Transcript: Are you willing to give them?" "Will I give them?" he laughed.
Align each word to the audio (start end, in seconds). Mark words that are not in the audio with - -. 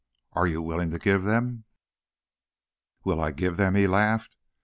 Are 0.31 0.47
you 0.47 0.63
willing 0.63 0.89
to 0.89 0.97
give 0.97 1.25
them?" 1.25 1.65
"Will 3.03 3.21
I 3.21 3.29
give 3.29 3.57
them?" 3.57 3.75
he 3.75 3.85
laughed. 3.85 4.35